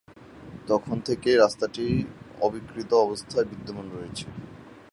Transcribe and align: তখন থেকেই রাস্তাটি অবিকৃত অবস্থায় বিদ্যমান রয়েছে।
তখন 0.67 0.97
থেকেই 0.99 1.37
রাস্তাটি 1.37 1.85
অবিকৃত 2.41 2.91
অবস্থায় 3.05 3.47
বিদ্যমান 3.51 3.87
রয়েছে। 3.91 4.25